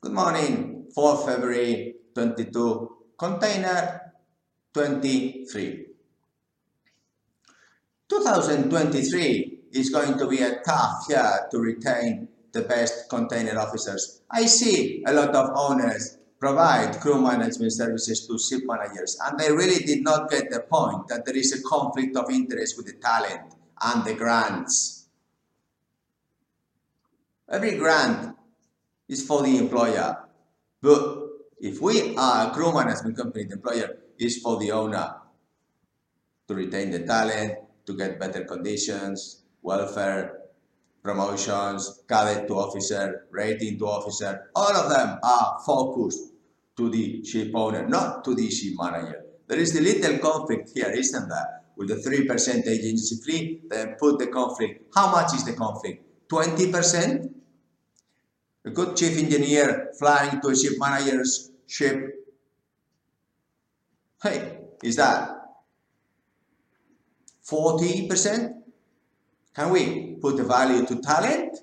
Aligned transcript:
Good 0.00 0.12
morning, 0.12 0.86
4 0.94 1.26
February 1.26 1.96
22, 2.14 2.98
container 3.18 4.12
23. 4.72 5.86
2023 8.08 9.58
is 9.72 9.90
going 9.90 10.16
to 10.16 10.28
be 10.28 10.38
a 10.38 10.60
tough 10.60 11.02
year 11.08 11.48
to 11.50 11.58
retain 11.58 12.28
the 12.52 12.62
best 12.62 13.10
container 13.10 13.58
officers. 13.58 14.22
I 14.30 14.46
see 14.46 15.02
a 15.04 15.12
lot 15.12 15.34
of 15.34 15.50
owners 15.56 16.18
provide 16.38 17.00
crew 17.00 17.20
management 17.20 17.72
services 17.72 18.24
to 18.28 18.38
ship 18.38 18.62
managers 18.68 19.18
and 19.24 19.36
they 19.36 19.50
really 19.50 19.84
did 19.84 20.04
not 20.04 20.30
get 20.30 20.48
the 20.52 20.60
point 20.60 21.08
that 21.08 21.26
there 21.26 21.36
is 21.36 21.52
a 21.52 21.68
conflict 21.68 22.16
of 22.16 22.30
interest 22.30 22.76
with 22.76 22.86
the 22.86 23.00
talent 23.02 23.52
and 23.82 24.04
the 24.04 24.14
grants. 24.14 25.08
Every 27.50 27.76
grant 27.76 28.37
is 29.08 29.26
for 29.26 29.42
the 29.42 29.56
employer. 29.56 30.16
But 30.80 31.18
if 31.60 31.80
we 31.80 32.16
are 32.16 32.48
a 32.48 32.50
crew 32.54 32.72
management 32.72 33.16
company, 33.16 33.44
the 33.44 33.54
employer 33.54 33.96
is 34.18 34.38
for 34.38 34.58
the 34.58 34.70
owner 34.72 35.14
to 36.46 36.54
retain 36.54 36.90
the 36.90 37.00
talent, 37.00 37.58
to 37.86 37.96
get 37.96 38.20
better 38.20 38.44
conditions, 38.44 39.42
welfare, 39.62 40.38
promotions, 41.02 42.02
cadet 42.08 42.46
to 42.48 42.54
officer, 42.54 43.26
rating 43.30 43.78
to 43.78 43.86
officer, 43.86 44.50
all 44.54 44.74
of 44.76 44.90
them 44.90 45.18
are 45.22 45.58
focused 45.64 46.32
to 46.76 46.90
the 46.90 47.24
ship 47.24 47.50
owner, 47.54 47.86
not 47.88 48.24
to 48.24 48.34
the 48.34 48.50
ship 48.50 48.74
manager. 48.76 49.24
There 49.46 49.58
is 49.58 49.74
a 49.76 49.80
little 49.80 50.18
conflict 50.18 50.70
here, 50.74 50.90
isn't 50.90 51.28
there? 51.28 51.62
With 51.76 51.88
the 51.88 51.96
3% 51.96 52.66
agency 52.66 53.16
fee, 53.24 53.60
then 53.68 53.96
put 53.98 54.18
the 54.18 54.26
conflict. 54.26 54.92
How 54.94 55.10
much 55.10 55.34
is 55.34 55.44
the 55.44 55.54
conflict? 55.54 56.04
20%? 56.28 57.30
A 58.64 58.70
good 58.70 58.96
chief 58.96 59.16
engineer 59.18 59.92
flying 59.98 60.40
to 60.40 60.48
a 60.48 60.56
ship 60.56 60.74
manager's 60.78 61.50
ship. 61.66 61.96
Hey, 64.22 64.58
is 64.82 64.96
that 64.96 65.38
40%? 67.48 68.54
Can 69.54 69.70
we 69.70 70.16
put 70.20 70.36
the 70.36 70.44
value 70.44 70.84
to 70.86 71.00
talent? 71.00 71.58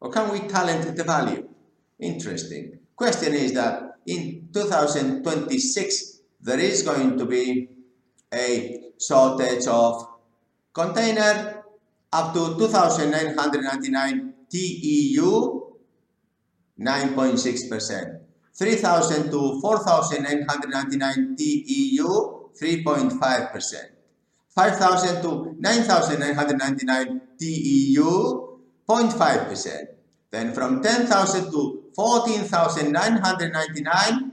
Or 0.00 0.10
can 0.10 0.32
we 0.32 0.40
talent 0.48 0.96
the 0.96 1.04
value? 1.04 1.48
Interesting. 1.98 2.78
Question 2.96 3.34
is 3.34 3.52
that 3.54 3.98
in 4.06 4.48
2026, 4.52 6.20
there 6.40 6.58
is 6.58 6.82
going 6.82 7.18
to 7.18 7.26
be 7.26 7.68
a 8.32 8.90
shortage 9.00 9.66
of 9.66 10.06
container 10.72 11.64
up 12.12 12.32
to 12.32 12.56
2,999 12.56 14.27
TEU 14.50 15.74
9.6%. 16.78 18.20
3,000 18.54 19.30
to 19.30 19.60
4,999 19.60 21.36
TEU 21.36 22.50
3.5%. 22.60 23.74
5,000 24.48 25.22
to 25.22 25.54
9,999 25.58 27.20
TEU 27.38 28.58
0.5%. 28.88 29.86
Then 30.30 30.52
from 30.52 30.82
10,000 30.82 31.50
to 31.52 31.84
14,999 31.94 34.32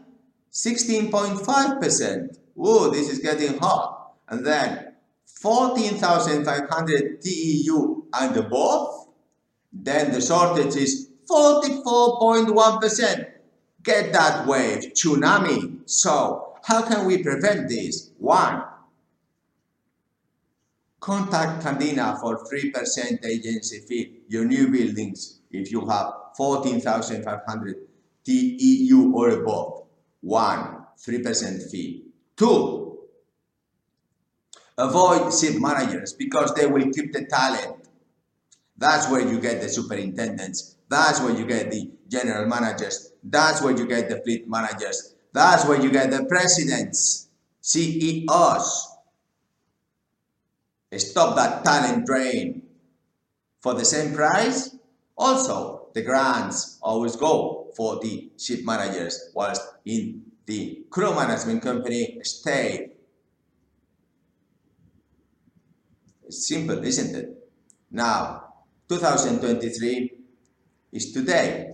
16.5%. 0.52 2.38
Whoa, 2.54 2.90
this 2.90 3.10
is 3.10 3.20
getting 3.20 3.58
hot. 3.60 4.16
And 4.30 4.46
then 4.46 4.94
14,500 5.26 7.22
TEU 7.22 8.06
and 8.14 8.38
above 8.38 8.95
then 9.84 10.12
the 10.12 10.22
shortage 10.22 10.76
is 10.76 11.10
44.1%. 11.30 13.26
Get 13.84 14.14
that 14.14 14.48
wave, 14.48 14.94
tsunami. 14.94 15.80
So 15.86 16.58
how 16.64 16.82
can 16.82 17.06
we 17.06 17.22
prevent 17.22 17.70
this? 17.70 18.12
One, 18.18 18.64
contact 21.00 21.64
Candina 21.64 22.20
for 22.20 22.44
3% 22.46 23.26
agency 23.26 23.80
fee, 23.80 24.22
your 24.28 24.46
new 24.46 24.70
buildings, 24.70 25.40
if 25.52 25.72
you 25.72 25.86
have 25.88 26.14
14,500 26.36 27.76
TEU 28.26 29.14
or 29.14 29.30
above. 29.30 29.84
One, 30.22 30.86
3% 30.98 31.70
fee. 31.70 32.06
Two, 32.36 32.98
avoid 34.78 35.32
ship 35.32 35.62
managers 35.62 36.14
because 36.14 36.54
they 36.56 36.66
will 36.66 36.92
keep 36.92 37.14
the 37.14 37.26
talent 37.26 37.85
that's 38.78 39.10
where 39.10 39.22
you 39.22 39.40
get 39.40 39.62
the 39.62 39.70
superintendents. 39.70 40.76
That's 40.90 41.22
where 41.22 41.34
you 41.34 41.46
get 41.46 41.72
the 41.72 41.92
general 42.08 42.46
managers. 42.48 43.14
That's 43.24 43.62
where 43.62 43.76
you 43.76 43.88
get 43.88 44.10
the 44.10 44.22
fleet 44.22 44.48
managers. 44.48 45.16
That's 45.34 45.66
where 45.66 45.82
you 45.82 45.92
get 45.92 46.12
the 46.12 46.26
presidents, 46.26 47.30
CEOs. 47.62 48.92
Stop 50.98 51.36
that 51.36 51.66
talent 51.66 52.06
drain. 52.06 52.62
For 53.62 53.74
the 53.74 53.84
same 53.84 54.14
price, 54.14 54.76
also 55.18 55.90
the 55.94 56.04
grants 56.04 56.78
always 56.82 57.16
go 57.16 57.72
for 57.76 58.00
the 58.00 58.30
ship 58.38 58.62
managers, 58.64 59.32
whilst 59.34 59.62
in 59.86 60.22
the 60.46 60.86
crew 60.90 61.14
management 61.16 61.64
company 61.64 62.20
stay. 62.24 62.92
It's 66.28 66.48
simple, 66.48 66.84
isn't 66.84 67.16
it? 67.16 67.50
Now, 67.92 68.45
2023 68.90 70.12
is 70.92 71.12
today 71.12 71.74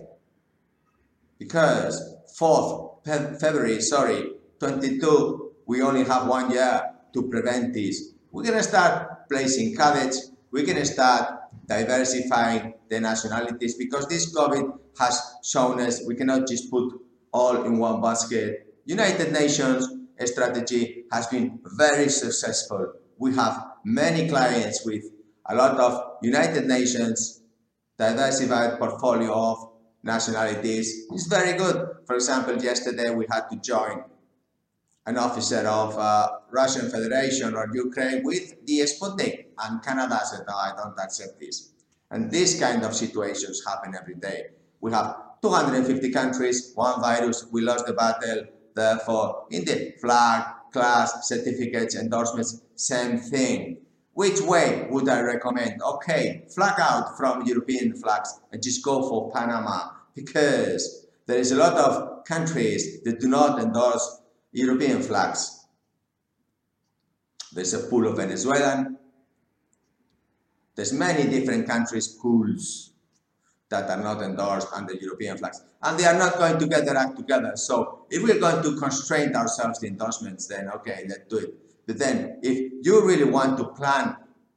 because 1.38 2.16
4th 2.38 3.04
February, 3.04 3.80
sorry, 3.80 4.32
22, 4.58 5.52
we 5.66 5.82
only 5.82 6.04
have 6.04 6.26
one 6.26 6.50
year 6.50 6.82
to 7.12 7.28
prevent 7.28 7.74
this. 7.74 8.12
We're 8.30 8.44
going 8.44 8.56
to 8.56 8.62
start 8.62 9.28
placing 9.28 9.76
cadets, 9.76 10.30
we're 10.50 10.64
going 10.64 10.78
to 10.78 10.86
start 10.86 11.40
diversifying 11.66 12.74
the 12.88 13.00
nationalities 13.00 13.76
because 13.76 14.06
this 14.06 14.34
COVID 14.34 14.78
has 14.98 15.20
shown 15.44 15.80
us 15.80 16.02
we 16.06 16.14
cannot 16.14 16.46
just 16.48 16.70
put 16.70 16.94
all 17.32 17.64
in 17.64 17.78
one 17.78 18.00
basket. 18.00 18.74
United 18.84 19.32
Nations 19.32 19.88
strategy 20.26 21.04
has 21.10 21.26
been 21.26 21.58
very 21.76 22.08
successful. 22.08 22.92
We 23.18 23.34
have 23.34 23.64
many 23.84 24.28
clients 24.28 24.84
with 24.84 25.04
a 25.46 25.54
lot 25.54 25.78
of 25.78 26.18
United 26.22 26.66
Nations 26.66 27.42
diversified 27.98 28.78
portfolio 28.78 29.32
of 29.32 29.72
nationalities 30.02 31.06
is 31.12 31.26
very 31.26 31.56
good. 31.56 31.88
For 32.06 32.14
example, 32.16 32.56
yesterday 32.62 33.10
we 33.14 33.26
had 33.30 33.48
to 33.50 33.56
join 33.56 34.04
an 35.06 35.18
officer 35.18 35.66
of 35.66 35.98
uh, 35.98 36.28
Russian 36.50 36.88
Federation 36.90 37.54
or 37.54 37.68
Ukraine 37.74 38.22
with 38.24 38.64
the 38.66 38.80
Sputnik 38.80 39.46
and 39.62 39.82
Canada 39.82 40.20
said, 40.24 40.44
no, 40.46 40.54
I 40.54 40.72
don't 40.76 40.98
accept 40.98 41.40
this. 41.40 41.72
And 42.10 42.30
these 42.30 42.58
kind 42.60 42.84
of 42.84 42.94
situations 42.94 43.62
happen 43.66 43.94
every 44.00 44.14
day. 44.14 44.46
We 44.80 44.92
have 44.92 45.16
250 45.42 46.10
countries, 46.10 46.72
one 46.74 47.00
virus, 47.00 47.46
we 47.50 47.62
lost 47.62 47.86
the 47.86 47.94
battle, 47.94 48.44
therefore, 48.74 49.46
in 49.50 49.64
the 49.64 49.94
flag, 50.00 50.44
class, 50.72 51.28
certificates, 51.28 51.96
endorsements, 51.96 52.62
same 52.76 53.18
thing. 53.18 53.78
Which 54.14 54.40
way 54.42 54.86
would 54.90 55.08
I 55.08 55.20
recommend? 55.20 55.82
Okay, 55.82 56.44
flag 56.54 56.74
out 56.78 57.16
from 57.16 57.46
European 57.46 57.94
flags 57.94 58.40
and 58.52 58.62
just 58.62 58.84
go 58.84 59.08
for 59.08 59.32
Panama 59.32 59.88
because 60.14 61.06
there 61.26 61.38
is 61.38 61.52
a 61.52 61.56
lot 61.56 61.78
of 61.78 62.24
countries 62.24 63.02
that 63.04 63.20
do 63.20 63.28
not 63.28 63.58
endorse 63.58 64.20
European 64.52 65.02
flags. 65.02 65.66
There's 67.52 67.72
a 67.72 67.80
pool 67.88 68.06
of 68.06 68.16
Venezuelan. 68.16 68.98
There's 70.74 70.92
many 70.92 71.30
different 71.30 71.66
countries 71.66 72.08
pools 72.08 72.92
that 73.70 73.88
are 73.88 74.02
not 74.02 74.22
endorsed 74.22 74.68
under 74.74 74.92
European 74.94 75.38
flags. 75.38 75.62
And 75.82 75.98
they 75.98 76.04
are 76.04 76.18
not 76.18 76.36
going 76.36 76.58
to 76.58 76.66
get 76.66 76.84
their 76.84 76.96
act 76.96 77.16
together. 77.16 77.52
So 77.56 78.06
if 78.10 78.22
we're 78.22 78.38
going 78.38 78.62
to 78.62 78.78
constrain 78.78 79.34
ourselves 79.34 79.78
to 79.78 79.86
endorsements, 79.86 80.46
then 80.46 80.68
okay, 80.68 81.06
let's 81.08 81.26
do 81.28 81.38
it. 81.38 81.61
But 81.86 81.98
then 81.98 82.38
if 82.42 82.72
you 82.82 83.06
really 83.06 83.24
want 83.24 83.58
to 83.58 83.64
plan 83.64 84.16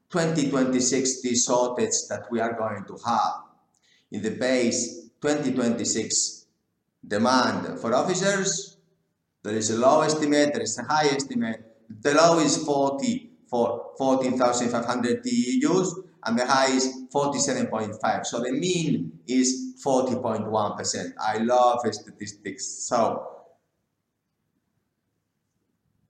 2026 0.10 1.22
these 1.22 1.46
that 1.48 2.26
we 2.32 2.40
are 2.40 2.54
going 2.54 2.86
to 2.86 2.98
have 3.06 3.34
in 4.12 4.22
the 4.22 4.32
base 4.32 5.10
2026 5.22 6.46
demand 7.08 7.80
for 7.80 7.94
officers, 7.94 8.78
there 9.44 9.56
is 9.56 9.70
a 9.72 9.78
low 9.78 10.02
estimate, 10.02 10.54
there 10.54 10.64
is 10.64 10.78
a 10.78 10.84
high 10.84 11.08
estimate. 11.08 11.64
The 12.02 12.14
low 12.14 12.40
is 12.40 12.64
40 12.64 13.30
for 13.48 13.92
14,500 13.98 15.24
TEUs 15.24 15.94
and 16.26 16.40
the 16.40 16.46
high 16.46 16.72
is 16.72 17.06
47.5. 17.14 18.26
So 18.26 18.40
the 18.40 18.52
mean 18.52 19.20
is 19.28 19.76
40.1%. 19.86 21.14
I 21.20 21.38
love 21.38 21.82
statistics. 21.92 22.66
So 22.88 23.35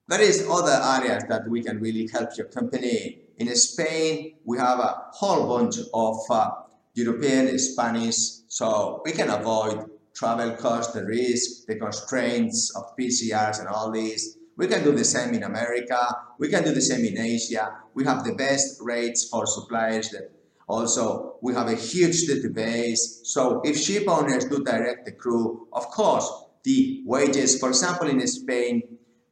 there 0.07 0.21
is 0.21 0.47
other 0.49 0.79
areas 1.01 1.23
that 1.29 1.47
we 1.49 1.63
can 1.63 1.79
really 1.79 2.07
help 2.13 2.29
your 2.37 2.47
company. 2.47 3.21
In 3.37 3.53
Spain, 3.55 4.35
we 4.45 4.57
have 4.57 4.79
a 4.79 5.01
whole 5.11 5.47
bunch 5.47 5.77
of 5.93 6.17
uh, 6.29 6.51
European 6.93 7.57
Spanish, 7.57 8.15
so 8.47 9.01
we 9.03 9.11
can 9.11 9.29
avoid 9.29 9.85
travel 10.15 10.51
costs, 10.51 10.93
the 10.93 11.03
risk, 11.03 11.65
the 11.67 11.75
constraints 11.75 12.71
of 12.75 12.95
PCRs 12.97 13.59
and 13.59 13.67
all 13.67 13.91
these. 13.91 14.37
We 14.57 14.67
can 14.67 14.83
do 14.83 14.93
the 14.93 15.03
same 15.03 15.33
in 15.33 15.43
America. 15.43 15.99
We 16.39 16.49
can 16.49 16.63
do 16.63 16.71
the 16.71 16.81
same 16.81 17.03
in 17.03 17.17
Asia. 17.17 17.75
We 17.93 18.05
have 18.05 18.23
the 18.23 18.35
best 18.35 18.77
rates 18.81 19.27
for 19.27 19.45
suppliers 19.45 20.09
that 20.11 20.31
also 20.67 21.35
we 21.41 21.53
have 21.53 21.67
a 21.67 21.75
huge 21.75 22.27
database. 22.27 22.99
So 23.23 23.61
if 23.65 23.77
ship 23.77 24.07
owners 24.07 24.45
do 24.45 24.63
direct 24.63 25.05
the 25.05 25.11
crew, 25.11 25.67
of 25.73 25.87
course, 25.87 26.31
the 26.63 27.03
wages, 27.05 27.59
for 27.59 27.69
example, 27.69 28.07
in 28.07 28.25
Spain, 28.25 28.81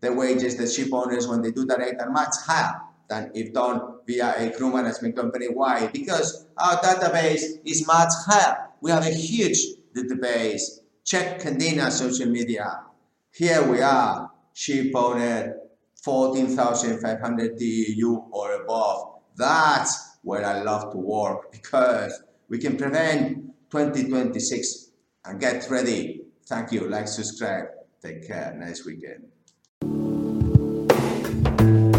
the 0.03 0.11
wages 0.11 0.57
that 0.57 0.69
ship 0.69 0.89
owners 0.91 1.27
when 1.27 1.41
they 1.41 1.51
do 1.51 1.65
direct 1.65 2.01
are 2.01 2.11
much 2.11 2.35
higher 2.45 2.81
than 3.09 3.31
if 3.33 3.53
done 3.53 3.99
via 4.05 4.33
a 4.37 4.51
crew 4.51 4.71
management 4.71 5.15
company. 5.15 5.47
Why? 5.47 5.87
Because 5.87 6.45
our 6.57 6.77
database 6.77 7.43
is 7.63 7.87
much 7.87 8.11
higher. 8.27 8.67
We 8.81 8.91
have 8.91 9.07
a 9.07 9.09
huge 9.09 9.59
database. 9.95 10.63
Check 11.05 11.39
Candina 11.39 11.89
social 11.89 12.29
media. 12.29 12.81
Here 13.31 13.63
we 13.63 13.81
are, 13.81 14.29
ship 14.53 14.91
owner, 14.93 15.55
14,500 16.03 17.57
TEU 17.57 18.25
or 18.31 18.61
above. 18.61 19.21
That's 19.37 20.17
where 20.21 20.45
I 20.45 20.61
love 20.63 20.91
to 20.91 20.97
work 20.97 21.49
because 21.51 22.21
we 22.49 22.57
can 22.57 22.75
prevent 22.75 23.37
2026 23.71 24.91
and 25.25 25.39
get 25.39 25.69
ready. 25.69 26.23
Thank 26.45 26.73
you. 26.73 26.89
Like, 26.89 27.07
subscribe. 27.07 27.67
Take 28.01 28.27
care. 28.27 28.53
Nice 28.59 28.85
weekend 28.85 29.23
thank 31.23 31.61
you 31.61 31.92